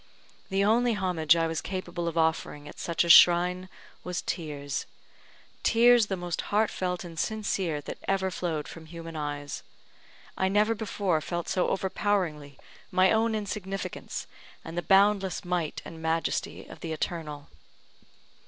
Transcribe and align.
The 0.49 0.63
only 0.65 0.93
homage 0.93 1.35
I 1.35 1.45
was 1.45 1.61
capable 1.61 2.07
of 2.07 2.17
offering 2.17 2.67
at 2.67 2.79
such 2.79 3.03
a 3.03 3.07
shrine 3.09 3.69
was 4.03 4.23
tears 4.23 4.87
tears 5.61 6.07
the 6.07 6.17
most 6.17 6.41
heartfelt 6.49 7.03
and 7.03 7.19
sincere 7.19 7.81
that 7.81 7.99
ever 8.07 8.31
flowed 8.31 8.67
from 8.67 8.87
human 8.87 9.15
eyes. 9.15 9.61
I 10.35 10.49
never 10.49 10.73
before 10.73 11.21
felt 11.21 11.47
so 11.47 11.67
overpoweringly 11.67 12.57
my 12.89 13.11
own 13.11 13.35
insignificance, 13.35 14.25
and 14.65 14.75
the 14.75 14.81
boundless 14.81 15.45
might 15.45 15.83
and 15.85 16.01
majesty 16.01 16.65
of 16.65 16.79
the 16.79 16.93
Eternal. 16.93 17.49